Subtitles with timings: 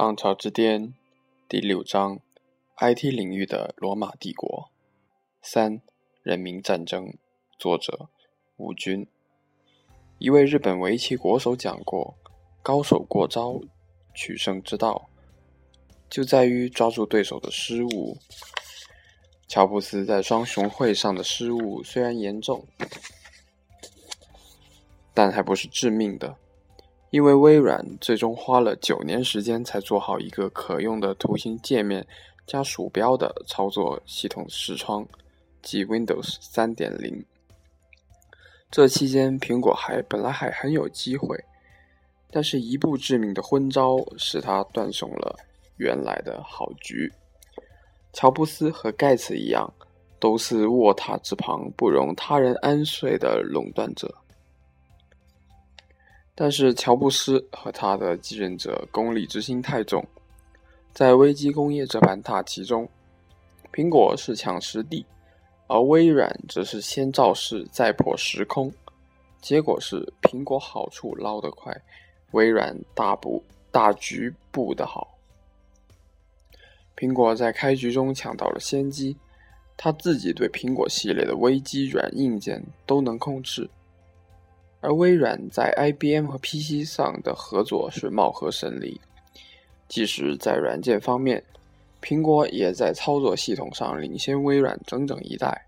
[0.00, 0.94] 浪潮之巅
[1.46, 2.20] 第六章
[2.78, 4.70] ：IT 领域的罗马帝国。
[5.42, 5.82] 三、
[6.22, 7.12] 人民战争。
[7.58, 8.08] 作者：
[8.56, 9.06] 吴军。
[10.16, 12.16] 一位日本围棋国手讲过
[12.64, 13.60] ：“高手过招，
[14.14, 15.10] 取胜之道，
[16.08, 18.16] 就在于抓住对手的失误。”
[19.46, 22.66] 乔布斯在双雄会上的失误虽然严重，
[25.12, 26.38] 但还不是致命的。
[27.10, 32.06] 因为微软最终花了九年时间才做好一个可用的图形界面
[32.46, 35.06] 加鼠标的操作系统视窗，
[35.60, 37.24] 即 Windows 三点零。
[38.70, 41.36] 这期间，苹果还本来还很有机会，
[42.30, 45.36] 但是一步致命的昏招使他断送了
[45.76, 47.12] 原来的好局。
[48.12, 49.72] 乔布斯和盖茨一样，
[50.20, 54.12] 都是卧榻之旁不容他人安睡的垄断者。
[56.34, 60.06] 但是乔布斯和他的继任者功利之心太重，
[60.94, 62.88] 在危机工业这盘大棋中，
[63.72, 65.04] 苹果是抢实地，
[65.66, 68.72] 而微软则是先造势再破时空。
[69.40, 71.74] 结果是苹果好处捞得快，
[72.32, 75.18] 微软大布大局布得好。
[76.96, 79.16] 苹果在开局中抢到了先机，
[79.76, 83.68] 他自己对苹果系列的微机软硬件都能控制。
[84.80, 89.00] 而微软在 IBM 和 PC 上的合作是貌合神离，
[89.88, 91.42] 即使在软件方面，
[92.02, 95.66] 苹果也在操作系统上领先微软整整一代。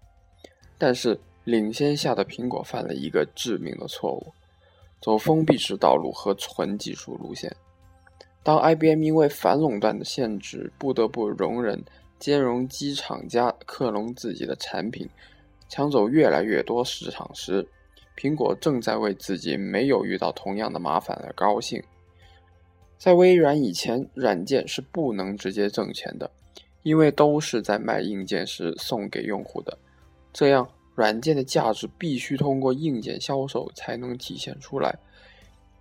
[0.79, 4.33] 但是，领先下的苹果犯了一个致命的错误，
[5.01, 7.55] 走封闭式道路和纯技术路线。
[8.43, 11.81] 当 IBM 因为反垄断的限制，不得不容忍
[12.19, 15.09] 兼容机厂家克隆自己的产品，
[15.69, 17.69] 抢走越来越多市场时，
[18.17, 21.83] 苹果正在为自己没有遇到同样的麻烦而高兴。
[22.99, 26.31] 在微软以前，软件是不能直接挣钱的，
[26.83, 29.77] 因为都是在卖硬件时送给用户的。
[30.33, 34.97] 这样，软件的价值必须通过硬件销售才能体现出来。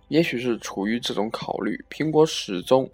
[0.08, 2.90] 也许是出于这种考虑，苹果始终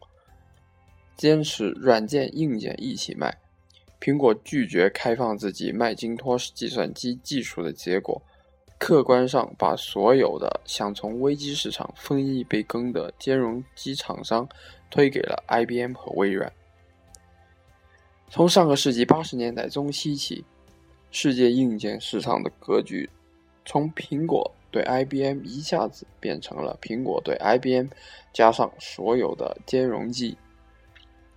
[1.16, 3.34] 坚持软件、硬件一起卖。
[3.98, 8.22] 苹果拒绝开放自己麦金托斯计算机技术的结果。
[8.78, 14.48] 客观上，把所有的想从危机市场分一杯羹的兼容机厂商
[14.88, 16.50] 推给了 IBM 和微软。
[18.30, 20.44] 从上个世纪八十年代中期起，
[21.10, 23.10] 世界硬件市场的格局
[23.64, 27.88] 从苹果对 IBM 一下子变成了苹果对 IBM
[28.32, 30.38] 加上所有的兼容机。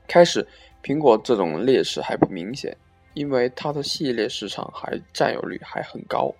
[0.08, 0.46] 开始，
[0.84, 2.78] 苹果这种劣势还不明显，
[3.14, 6.34] 因为它的系列市场还占有率还很高。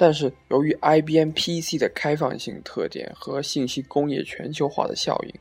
[0.00, 5.34] 但是，由于 IBM PC 的开放性特点和信息工业全球化的效应，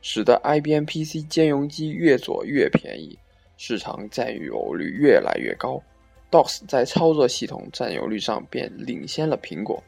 [0.00, 3.18] 使得 IBM PC 兼容机越做越便宜，
[3.56, 5.82] 市场占有率越来越高。
[6.30, 9.82] DOS 在操作系统占有率上便领先了苹果。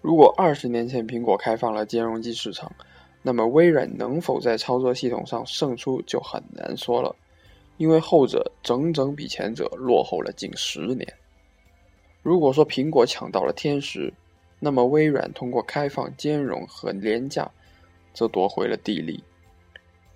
[0.00, 2.74] 如果二十年前苹果开放了兼容机市场，
[3.20, 7.14] 那么微软能否在操作系统上胜出就很难说了，
[7.76, 11.06] 因为后者整整比前者落后了近十年。
[12.26, 14.12] 如果说苹果抢到了天时，
[14.58, 17.48] 那么微软通过开放兼容和廉价，
[18.12, 19.22] 则夺回了地利。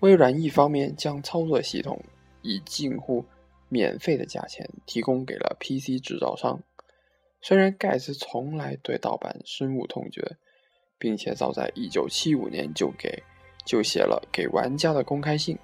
[0.01, 2.03] 微软一方面将操作系统
[2.43, 3.25] 以近乎
[3.69, 6.61] 免费的价钱提供给了 PC 制造商，
[7.41, 10.37] 虽然盖茨从来对盗版深恶痛绝，
[10.99, 13.23] 并且早在1975年就给
[13.65, 15.57] 就写了给玩家的公开信，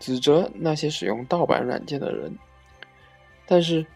[0.00, 2.36] 指责那些使用盗版软件的人，
[3.46, 3.86] 但是。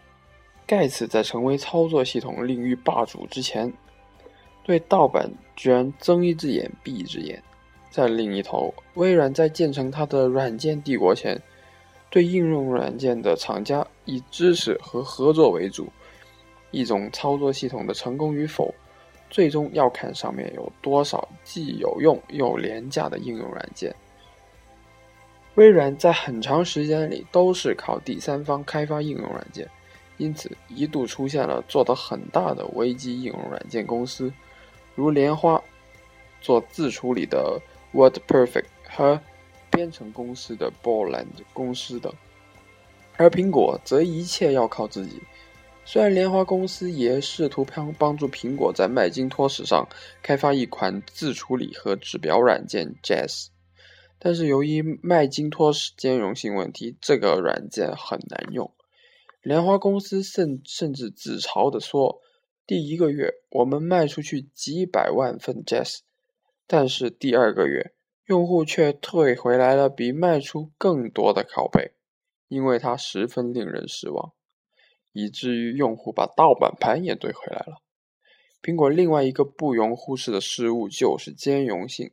[0.67, 3.71] 盖茨在成为操作系统领域霸主之前，
[4.63, 7.41] 对盗版居然睁一只眼闭一只眼。
[7.91, 11.39] 在另一头，微软在建成它的软件帝国前，
[12.09, 15.87] 对应用软件的厂家以支持和合作为主。
[16.71, 18.73] 一种操作系统的成功与否，
[19.29, 23.95] 最终要看上面有多少既有用又廉价的应用软件。
[25.53, 29.65] 微软在很长时间里都是靠第三方开发应用软件。
[30.17, 34.31] 因此，一度出现了做得很大的危机应用软件公司，
[34.95, 35.61] 如莲花
[36.41, 37.59] 做自处理的
[37.93, 39.19] WordPerfect 和
[39.69, 42.13] 编程公司的 Borland 公司等，
[43.17, 45.21] 而苹果则一切要靠自己。
[45.83, 49.87] 虽然莲花公司也试图帮帮助苹果在麦金托斯上
[50.23, 53.47] 开发一款自处理和指标软件 Jazz，
[54.17, 58.71] 但是由于麦金托斯兼容性问题，这个软件很难用。
[59.45, 62.19] 莲花公司甚甚至自嘲地说
[62.65, 65.99] ：“第一个月我们卖出去几百万份 Jazz，
[66.65, 67.93] 但是第二个月
[68.25, 71.91] 用户却退回来了比卖出更多的拷贝，
[72.47, 74.33] 因为它十分令人失望，
[75.11, 77.83] 以至于用户把盗版盘也兑回来了。
[78.63, 82.09] 苹果另外一个不容忽视的失误就是兼容性。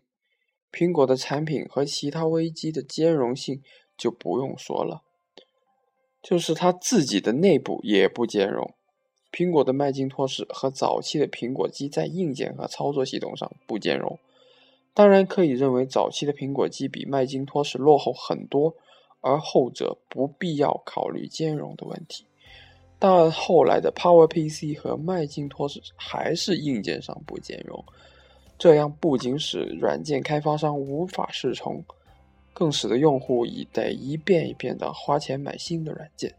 [0.70, 3.62] 苹果的产品和其他微机的兼容性
[3.96, 5.02] 就不用说了，
[6.22, 8.72] 就是它自己的内部也不兼容。
[9.32, 14.18] 苹果的麦金托什和早期的苹果机在硬件和操作系统上不兼容。
[14.94, 18.74] 当然可以认为早期的苹果机比麦金托什落后很多，
[19.22, 22.26] 而后者不必要考虑兼容的问题。
[22.98, 27.82] 但后来的 PowerPC 和麦金托什还是硬件上不兼容，
[28.58, 31.82] 这样不仅使软件开发商无法适从，
[32.52, 36.34] 更使得用户已得一遍一遍的花钱买新的软件。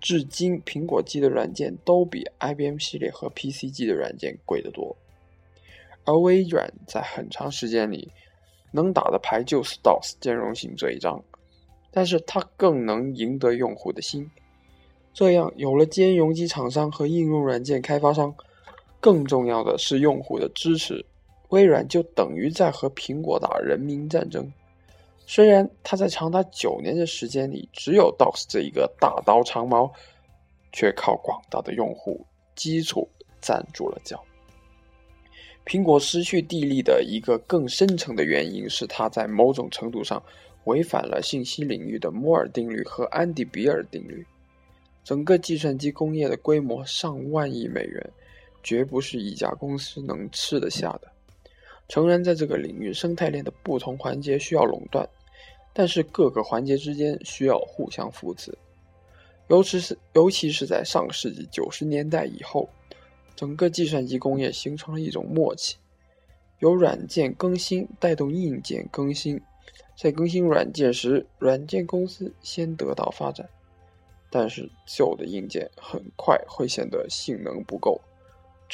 [0.00, 4.94] 至今，苹果机的软件都比 IBM 系列和 PC 机的软件贵得多。
[6.04, 8.12] 而微软在很长时间里
[8.70, 11.22] 能打的牌就是 DOS 兼容性这一张，
[11.90, 14.30] 但是它更能赢得用户的心。
[15.14, 18.34] 这样有了兼容机厂商和应用软件开发商，
[19.00, 21.02] 更重要的是用户的支持，
[21.48, 24.52] 微软就等于在和苹果打人民战争。
[25.26, 29.90] 虽然它在长达九年的时间里只有 DOS 这一个大刀长矛，
[30.72, 32.24] 却靠广大的用户
[32.54, 33.08] 基础
[33.40, 34.22] 站住了脚。
[35.64, 40.22] 苹果失去地利的一个更深层的原因是，它在某种程度上
[40.64, 44.26] 违反了信息领域的摩尔定律和安迪比尔定律。
[45.02, 48.10] 整个计算机工业的规模上万亿美元，
[48.62, 51.10] 绝不是一家公司能吃得下的。
[51.88, 55.08] 诚然，在这个领域生态链的不同环节需要垄断，
[55.72, 58.56] 但是各个环节之间需要互相扶持。
[59.48, 62.68] 尤其是尤其是在上世纪九十年代以后。
[63.36, 65.74] 整个计算机工业形成了一种默契，
[66.60, 69.40] 由软件更新带动硬件更新，
[69.98, 73.44] 在更新软件时，软件公司先得到发展，
[74.30, 78.00] 但是旧的硬件很快会显得性能不够，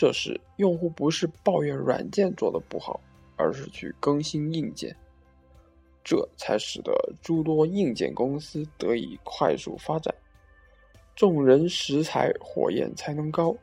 [0.01, 2.99] 这时用户不是抱怨软件做的不好，
[3.37, 4.97] 而是去更新硬件，
[6.03, 10.15] 这才使得诸多硬件公司得以快速发展，
[11.15, 13.55] 众人拾柴火焰才能高。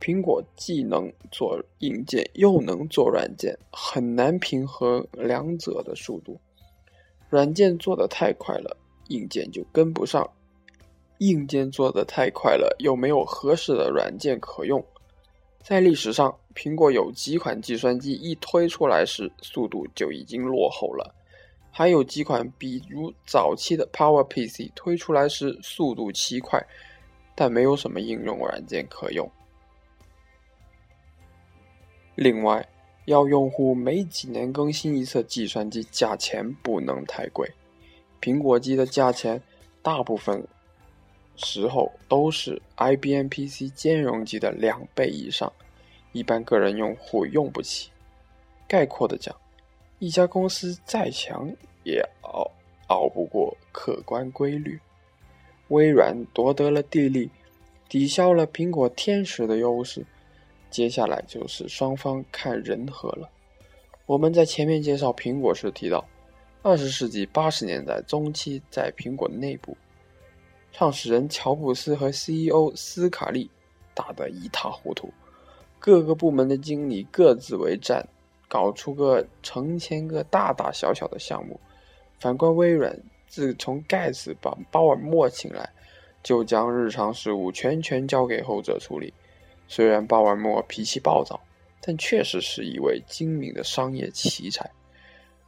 [0.00, 6.36] 苹果既能做硬件又能做软件，很难平衡两者的速度。
[7.30, 8.76] 软件做的太快了，
[9.10, 10.28] 硬件就跟不上；
[11.18, 14.84] 硬件做的太快了，又没有合适的软件可用。
[15.66, 21.12] 在历史上，苹果有几款计算机一推出来时，速度就已经落后了；
[21.72, 26.64] 还有几款，比如早期的 PowerPC 推出来时速度奇快，
[27.34, 29.28] 但没有什么应用软件可用。
[32.14, 32.64] 另外，
[33.06, 37.50] 要用户每几年更新一次计算机，价钱不能太贵。
[38.20, 39.42] 苹果机的价钱
[39.82, 40.46] 大部分
[41.36, 45.52] 时候都是 IBM PC 兼容机的两倍以上，
[46.12, 47.90] 一般个人用户用不起。
[48.68, 49.34] 概括的讲，
[49.98, 51.50] 一家公司再强
[51.84, 52.50] 也熬
[52.88, 54.78] 熬不过客观规律。
[55.68, 57.28] 微软夺得了地利，
[57.88, 60.04] 抵消了苹果天时的优势。
[60.70, 63.28] 接下来就是双方看人和了。
[64.04, 66.04] 我们在前面介绍苹果时提到，
[66.62, 69.76] 二十世纪八十年代中期，在苹果内部，
[70.78, 73.50] 创始人乔布斯和 CEO 斯卡利
[73.94, 75.10] 打得一塌糊涂，
[75.78, 78.06] 各个部门的经理各自为战，
[78.46, 81.58] 搞出个成千个大大小小的项目。
[82.18, 82.94] 反观微软，
[83.26, 85.66] 自从盖茨把鲍尔默请来，
[86.22, 89.14] 就将日常事务全权交给后者处理。
[89.66, 91.40] 虽然鲍尔默脾气暴躁，
[91.80, 94.70] 但确实是一位精明的商业奇才。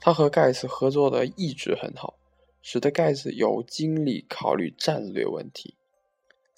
[0.01, 2.15] 他和盖茨合作的一直很好，
[2.71, 5.75] 使得盖茨有精力考虑战略问题。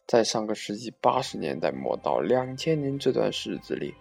[0.08, 3.94] 在上个世纪八十年代末到两千年这段日子里，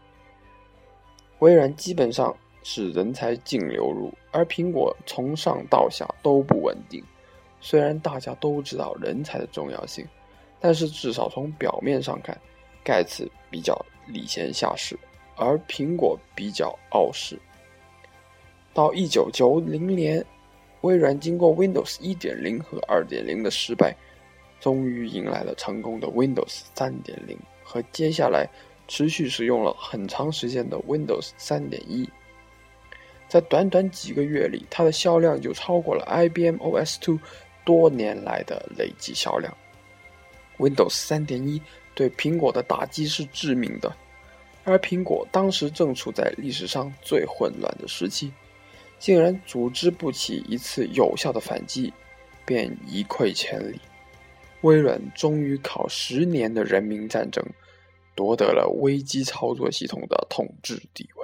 [1.37, 6.99] 微软基本上是人才净流入，而苹果从上到下都不稳定。
[7.61, 10.03] 虽然大家都知道人才的重要性，
[10.59, 12.35] 但是至少从表面上看。
[12.83, 14.97] 盖茨比较礼贤下士，
[15.35, 17.39] 而苹果比较傲视。
[18.73, 20.25] 到一九九零年，
[20.81, 23.95] 微软经过 Windows 一点零和二点零的失败，
[24.59, 28.49] 终于迎来了成功的 Windows 三点零和接下来
[28.87, 32.09] 持续使用了很长时间的 Windows 三点一。
[33.27, 37.19] 在短短几个月里，它的销量就超过了 IBM OS2
[37.63, 39.55] 多年来的累计销量。
[40.57, 41.61] Windows 三点一。
[41.95, 43.93] 对苹果的打击是致命的，
[44.63, 48.31] 而苹果当时正处在历史上最混乱的时期，
[48.99, 51.91] 竟然组织不起一次有效的反击，
[52.45, 53.79] 便一溃千里。
[54.61, 57.43] 微软终于靠十年的人民战争，
[58.13, 61.18] 夺得了危机操作系统的统治地位。